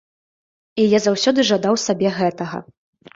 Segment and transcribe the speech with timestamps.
[0.83, 2.63] І я заўсёды жадаў сабе гэтага.